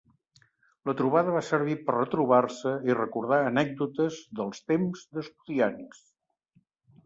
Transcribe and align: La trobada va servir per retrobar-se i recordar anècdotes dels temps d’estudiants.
La 0.89 0.95
trobada 1.01 1.35
va 1.35 1.43
servir 1.49 1.75
per 1.89 1.95
retrobar-se 1.97 2.73
i 2.91 2.97
recordar 3.01 3.39
anècdotes 3.53 4.19
dels 4.41 4.67
temps 4.75 5.07
d’estudiants. 5.15 6.05